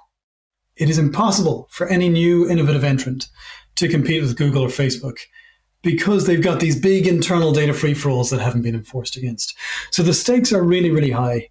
[0.77, 3.29] It is impossible for any new innovative entrant
[3.77, 5.19] to compete with Google or Facebook
[5.83, 9.55] because they've got these big internal data free for alls that haven't been enforced against.
[9.91, 11.51] So the stakes are really, really high.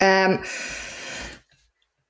[0.00, 0.44] Um,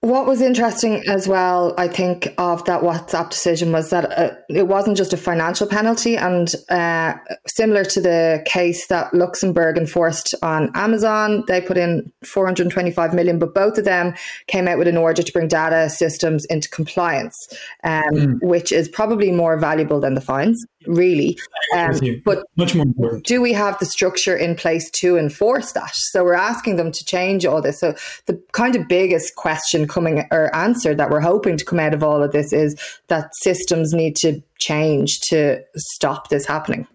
[0.06, 4.68] what was interesting as well, I think, of that WhatsApp decision was that uh, it
[4.68, 7.14] wasn't just a financial penalty, and uh,
[7.48, 13.52] similar to the case that Luxembourg enforced on Amazon, they put in 425 million, but
[13.52, 14.14] both of them
[14.46, 17.36] came out with an order to bring data systems into compliance,
[17.82, 18.38] um, mm.
[18.42, 21.38] which is probably more valuable than the fines, really.
[21.74, 23.24] Um, but much more important.
[23.24, 25.94] Do we have the structure in place to enforce that?
[25.94, 27.80] So we're asking them to change all this.
[27.80, 27.94] So
[28.26, 32.02] the kind of biggest question coming or answer that we're hoping to come out of
[32.02, 32.76] all of this is
[33.08, 36.86] that systems need to change to stop this happening?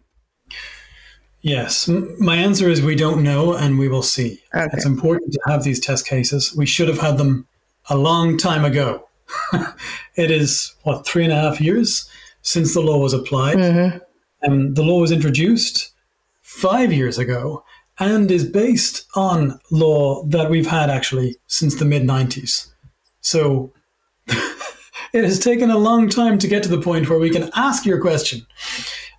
[1.41, 1.87] Yes.
[1.87, 4.41] My answer is we don't know and we will see.
[4.53, 4.67] Okay.
[4.73, 6.53] It's important to have these test cases.
[6.55, 7.47] We should have had them
[7.89, 9.07] a long time ago.
[10.15, 12.09] it is, what, three and a half years
[12.41, 13.57] since the law was applied.
[13.57, 13.97] Mm-hmm.
[14.43, 15.91] Um, the law was introduced
[16.41, 17.63] five years ago
[17.99, 22.67] and is based on law that we've had actually since the mid 90s.
[23.21, 23.71] So
[24.27, 27.85] it has taken a long time to get to the point where we can ask
[27.85, 28.45] your question.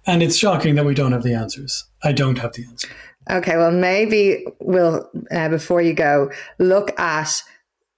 [0.04, 1.85] And it's shocking that we don't have the answers.
[2.02, 2.88] I don't have the answer.
[3.30, 7.40] Okay, well, maybe we'll, uh, before you go, look at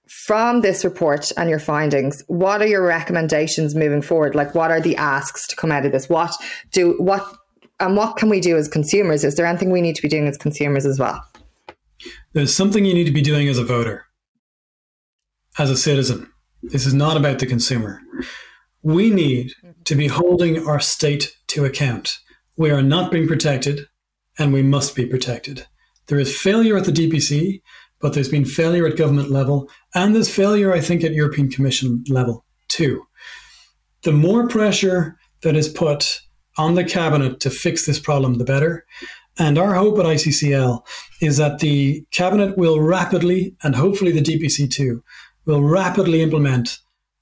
[0.07, 4.35] from this report and your findings, what are your recommendations moving forward?
[4.35, 6.09] Like, what are the asks to come out of this?
[6.09, 6.33] What
[6.71, 7.25] do, what
[7.79, 9.23] and what can we do as consumers?
[9.23, 11.21] Is there anything we need to be doing as consumers as well?
[12.33, 14.05] There's something you need to be doing as a voter,
[15.57, 16.29] as a citizen.
[16.63, 18.01] This is not about the consumer.
[18.81, 19.51] We need
[19.85, 22.19] to be holding our state to account.
[22.57, 23.87] We are not being protected,
[24.37, 25.65] and we must be protected.
[26.07, 27.61] There is failure at the DPC,
[28.01, 32.03] but there's been failure at government level, and there's failure, I think, at European Commission
[32.09, 33.03] level too.
[34.03, 36.21] The more pressure that is put
[36.57, 38.85] on the cabinet to fix this problem, the better.
[39.37, 40.81] And our hope at ICCL
[41.21, 45.03] is that the cabinet will rapidly, and hopefully the DPC too,
[45.45, 46.79] will rapidly implement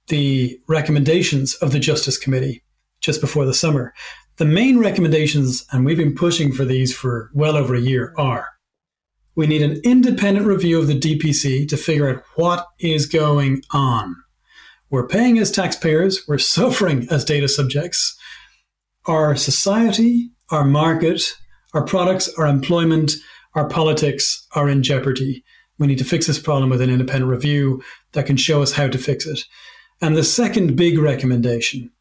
[0.08, 2.64] the recommendations of the Justice Committee
[3.02, 3.94] just before the summer.
[4.38, 8.48] The main recommendations, and we've been pushing for these for well over a year, are
[9.36, 14.16] we need an independent review of the DPC to figure out what is going on.
[14.90, 18.18] We're paying as taxpayers, we're suffering as data subjects
[19.06, 21.22] our society, our market,
[21.74, 23.14] our products, our employment,
[23.56, 25.44] our politics are in jeopardy.
[25.78, 28.88] We need to fix this problem with an independent review that can show us how
[28.88, 29.42] to fix it.
[30.02, 31.92] And the second big recommendation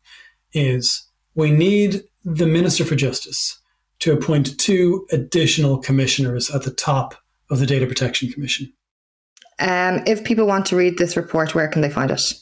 [0.53, 3.61] is we need the Minister for Justice
[4.01, 7.15] to appoint two additional commissioners at the top
[7.53, 8.73] of the Data Protection Commission.
[9.61, 12.33] Um, if people want to read this report, where can they find it?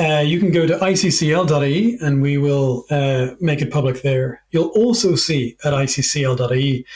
[0.00, 4.42] Uh, you can go to iccl.ie and we will uh, make it public there.
[4.50, 6.86] You'll also see at iccl.ie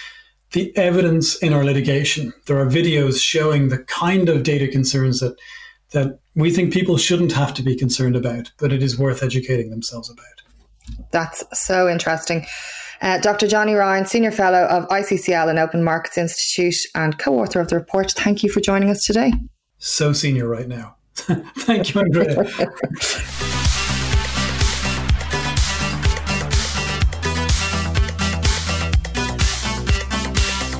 [0.52, 2.32] the evidence in our litigation.
[2.46, 5.37] There are videos showing the kind of data concerns that
[5.92, 9.70] that we think people shouldn't have to be concerned about, but it is worth educating
[9.70, 11.06] themselves about.
[11.11, 12.44] That's so interesting.
[13.02, 13.46] Uh, Dr.
[13.46, 17.76] Johnny Ryan, Senior Fellow of ICCL and Open Markets Institute and co author of the
[17.76, 19.32] report, thank you for joining us today.
[19.78, 20.96] So senior right now.
[21.16, 22.35] Thank you, Andrea.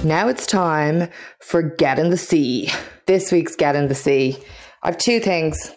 [0.05, 1.09] now it's time
[1.41, 2.71] for Get in the Sea.
[3.07, 4.37] This week's Get in the Sea.
[4.83, 5.73] I have two things.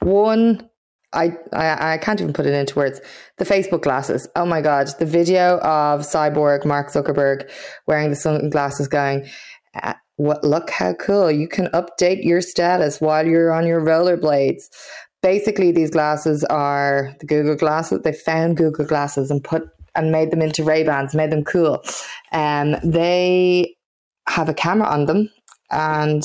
[0.00, 0.68] One,
[1.12, 3.00] I, I, I can't even put it into words.
[3.38, 4.28] The Facebook glasses.
[4.36, 4.88] Oh my God.
[4.98, 7.50] The video of Cyborg Mark Zuckerberg
[7.86, 9.26] wearing the sunglasses going,
[10.16, 11.30] what look how cool.
[11.30, 14.64] You can update your status while you're on your rollerblades.
[15.22, 18.00] Basically these glasses are the google glasses.
[18.02, 19.64] They found google glasses and put
[19.94, 21.82] and made them into ray bans made them cool.
[22.30, 23.76] And um, they
[24.28, 25.28] have a camera on them.
[25.70, 26.22] And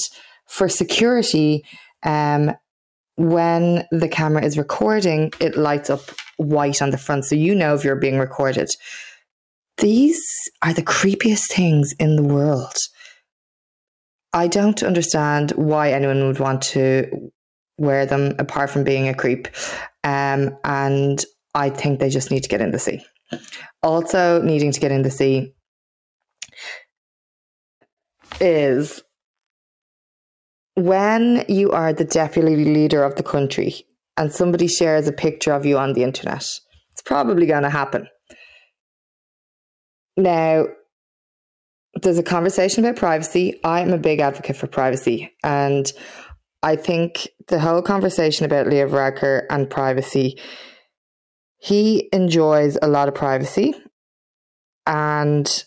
[0.48, 1.63] for security
[2.04, 2.54] um,
[3.15, 6.02] when the camera is recording it lights up
[6.38, 8.69] white on the front so you know if you're being recorded
[9.78, 10.23] these
[10.63, 12.73] are the creepiest things in the world
[14.38, 17.32] I don't understand why anyone would want to
[17.80, 19.47] wear them apart from being a creep.
[20.04, 23.04] Um, and I think they just need to get in the sea.
[23.82, 25.54] Also, needing to get in the sea
[28.39, 29.02] is
[30.76, 33.87] when you are the deputy leader of the country
[34.17, 36.45] and somebody shares a picture of you on the internet,
[36.91, 38.08] it's probably going to happen.
[40.17, 40.65] Now,
[42.01, 43.60] there's a conversation about privacy.
[43.63, 45.32] I'm a big advocate for privacy.
[45.43, 45.91] And
[46.63, 50.39] I think the whole conversation about Leo Varadkar and privacy,
[51.58, 53.75] he enjoys a lot of privacy.
[54.86, 55.63] And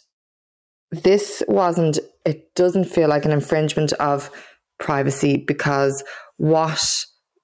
[0.91, 4.31] this wasn't, it doesn't feel like an infringement of
[4.79, 6.03] privacy because
[6.37, 6.83] what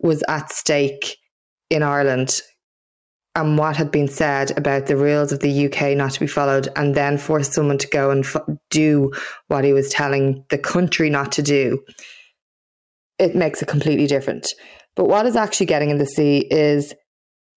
[0.00, 1.16] was at stake
[1.70, 2.40] in Ireland
[3.36, 6.68] and what had been said about the rules of the UK not to be followed,
[6.74, 8.24] and then force someone to go and
[8.70, 9.12] do
[9.48, 11.84] what he was telling the country not to do,
[13.18, 14.48] it makes it completely different.
[14.94, 16.94] But what is actually getting in the sea is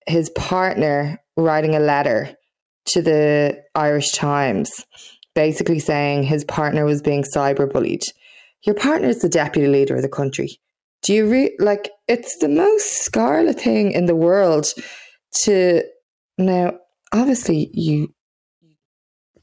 [0.06, 2.36] his partner writing a letter
[2.88, 4.86] to the Irish Times,
[5.34, 8.02] basically saying his partner was being cyberbullied.
[8.66, 10.60] Your partner is the deputy leader of the country.
[11.02, 11.92] Do you re- like?
[12.08, 14.68] It's the most scarlet thing in the world
[15.44, 15.84] to
[16.38, 16.74] now
[17.14, 18.14] obviously you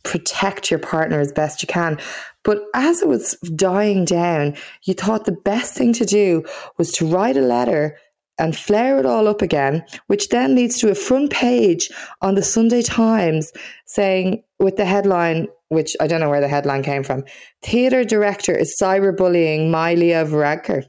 [0.04, 1.98] protect your partner as best you can
[2.44, 6.44] but as it was dying down you thought the best thing to do
[6.78, 7.98] was to write a letter
[8.38, 11.90] and flare it all up again, which then leads to a front page
[12.20, 13.52] on the Sunday Times
[13.86, 17.24] saying, with the headline, which I don't know where the headline came from
[17.62, 20.84] Theatre director is cyberbullying Maila Varadkar.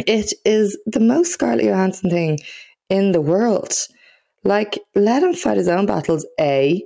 [0.00, 2.38] It is the most Scarlett Johansson thing
[2.90, 3.72] in the world.
[4.44, 6.84] Like, let him fight his own battles, A.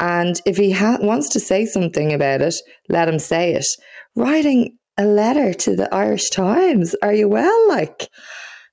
[0.00, 2.54] And if he ha- wants to say something about it,
[2.88, 3.66] let him say it.
[4.16, 7.68] Writing a letter to the Irish Times, are you well?
[7.68, 8.08] Like,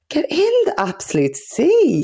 [0.10, 2.04] get in the absolute sea.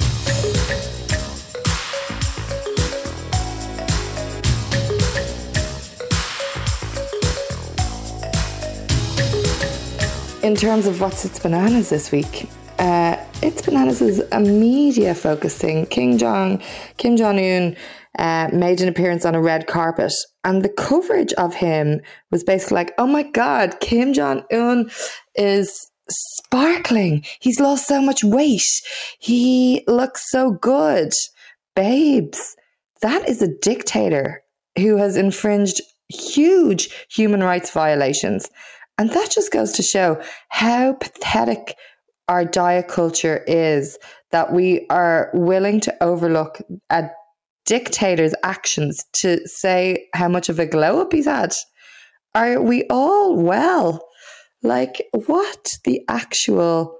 [10.45, 15.87] In terms of what's its bananas this week, uh, it's bananas is a media focusing.
[15.87, 16.61] King Jong
[16.97, 17.75] Kim Jong Un
[18.19, 22.75] uh, made an appearance on a red carpet, and the coverage of him was basically
[22.75, 24.91] like, "Oh my God, Kim Jong Un
[25.33, 27.25] is sparkling.
[27.39, 28.61] He's lost so much weight.
[29.17, 31.11] He looks so good.
[31.75, 32.55] Babes,
[33.01, 34.43] that is a dictator
[34.77, 38.47] who has infringed huge human rights violations.
[38.97, 41.75] And that just goes to show how pathetic
[42.27, 43.97] our diet culture is
[44.31, 47.09] that we are willing to overlook a
[47.65, 51.53] dictator's actions to say how much of a glow up he's had.
[52.33, 54.05] Are we all well?
[54.63, 56.97] Like, what the actual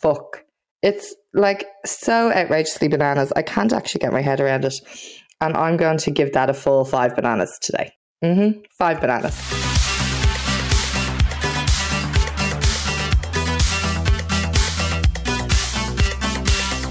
[0.00, 0.44] fuck?
[0.82, 3.32] It's like so outrageously bananas.
[3.34, 4.74] I can't actually get my head around it.
[5.40, 7.92] And I'm going to give that a full five bananas today.
[8.24, 8.60] Mm-hmm.
[8.76, 9.67] Five bananas.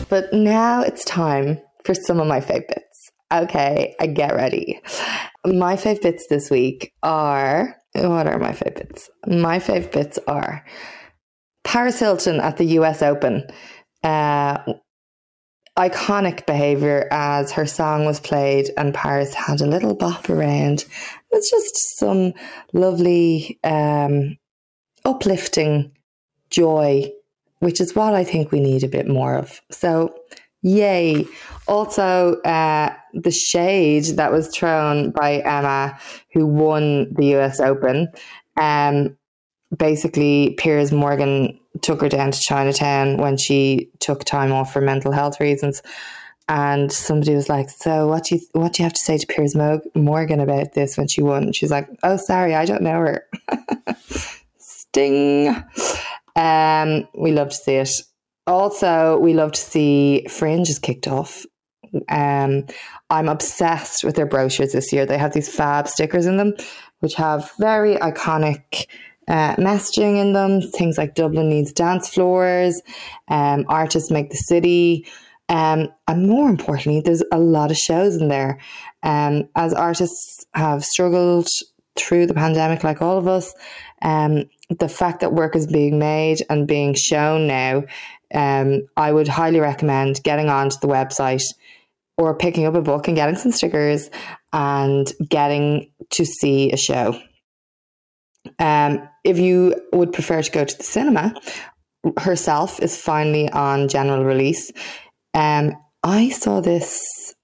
[0.10, 3.12] But now it's time for some of my fave bits.
[3.32, 4.80] Okay, I get ready.
[5.46, 9.10] My fave bits this week are what are my fave bits?
[9.26, 10.66] My fave bits are
[11.64, 13.44] Paris Hilton at the US Open.
[14.04, 14.58] Uh,
[15.78, 20.86] iconic behavior as her song was played and Paris had a little bop around.
[21.32, 22.34] It's just some
[22.74, 24.38] lovely, um,
[25.06, 25.92] uplifting
[26.50, 27.12] joy,
[27.60, 29.62] which is what I think we need a bit more of.
[29.72, 30.14] So,
[30.62, 31.26] yay.
[31.68, 35.98] Also, uh, the shade that was thrown by Emma,
[36.34, 38.10] who won the US Open.
[38.58, 39.18] Um,
[39.76, 45.12] basically, Piers Morgan took her down to Chinatown when she took time off for mental
[45.12, 45.82] health reasons.
[46.50, 49.28] And somebody was like, "So, what do you what do you have to say to
[49.28, 49.54] Piers
[49.96, 53.26] Morgan about this when she won?" She's like, "Oh, sorry, I don't know her."
[54.58, 55.62] Sting.
[56.38, 57.90] Um, we love to see it.
[58.46, 61.46] Also, we love to see Fringe is kicked off.
[62.10, 62.66] Um,
[63.10, 65.06] I'm obsessed with their brochures this year.
[65.06, 66.54] They have these fab stickers in them,
[67.00, 68.86] which have very iconic
[69.28, 70.62] uh, messaging in them.
[70.62, 72.82] Things like Dublin needs dance floors,
[73.28, 75.06] um, artists make the city.
[75.50, 78.60] Um, and more importantly, there's a lot of shows in there.
[79.04, 81.48] Um, as artists have struggled
[81.98, 83.54] through the pandemic, like all of us,
[84.02, 87.84] um, the fact that work is being made and being shown now,
[88.34, 91.44] um, I would highly recommend getting onto the website
[92.18, 94.10] or picking up a book and getting some stickers
[94.52, 97.20] and getting to see a show.
[98.60, 101.34] Um, if you would prefer to go to the cinema,
[102.18, 104.72] herself is finally on general release.
[105.34, 107.36] Um, I saw this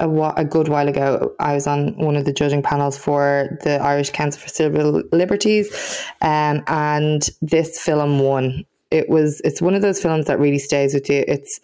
[0.00, 1.32] a, a, good while ago.
[1.38, 6.02] I was on one of the judging panels for the Irish Council for Civil Liberties,
[6.22, 8.64] um, and this film won.
[8.90, 11.24] It was it's one of those films that really stays with you.
[11.28, 11.60] It's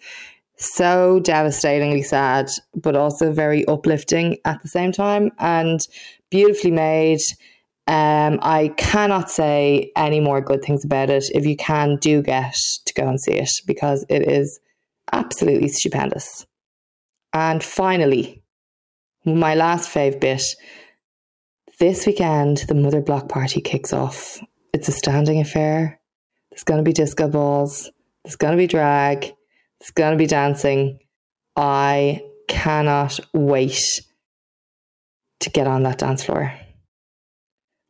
[0.57, 5.79] so devastatingly sad, but also very uplifting at the same time and
[6.29, 7.19] beautifully made.
[7.87, 11.25] Um, I cannot say any more good things about it.
[11.33, 14.59] If you can, do get to go and see it because it is
[15.13, 16.46] absolutely stupendous.
[17.33, 18.43] And finally,
[19.25, 20.43] my last fave bit.
[21.79, 24.39] This weekend, the Mother Block Party kicks off.
[24.73, 25.99] It's a standing affair.
[26.49, 27.91] There's going to be disco balls.
[28.23, 29.31] There's going to be drag.
[29.79, 30.99] It's going to be dancing.
[31.55, 34.01] I cannot wait
[35.41, 36.53] to get on that dance floor.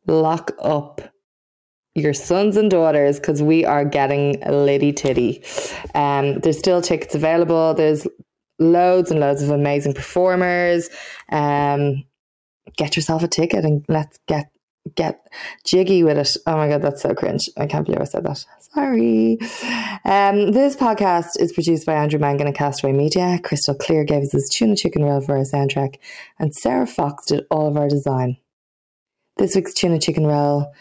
[0.06, 1.00] Lock up
[1.94, 5.42] your sons and daughters because we are getting litty titty.
[5.94, 7.74] Um, there's still tickets available.
[7.74, 8.06] There's
[8.58, 10.88] loads and loads of amazing performers.
[11.30, 12.04] Um,
[12.76, 14.50] get yourself a ticket and let's get
[14.94, 15.20] get
[15.66, 16.36] jiggy with it.
[16.46, 17.48] Oh my god, that's so cringe.
[17.56, 18.44] I can't believe I said that.
[18.72, 19.38] Sorry.
[20.04, 23.38] Um, this podcast is produced by Andrew Mangan and Castaway Media.
[23.42, 25.96] Crystal Clear gave us his tuna chicken roll for our soundtrack,
[26.38, 28.38] and Sarah Fox did all of our design.
[29.36, 30.72] This week's tuna chicken roll.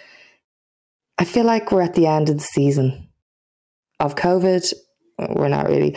[1.18, 3.10] I feel like we're at the end of the season
[4.00, 4.72] of COVID
[5.18, 5.96] we're not really,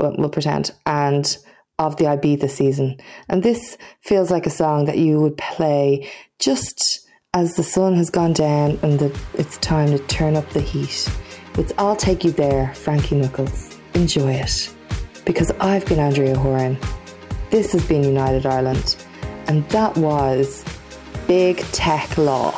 [0.00, 0.72] we'll pretend.
[0.86, 1.36] And
[1.80, 2.98] of the Ibiza season.
[3.28, 8.10] And this feels like a song that you would play just as the sun has
[8.10, 11.10] gone down and the, it's time to turn up the heat.
[11.54, 13.78] It's I'll Take You There, Frankie Knuckles.
[13.94, 14.72] Enjoy it.
[15.24, 16.78] Because I've been Andrea Horan.
[17.50, 18.96] This has been United Ireland.
[19.46, 20.64] And that was
[21.26, 22.52] Big Tech Law.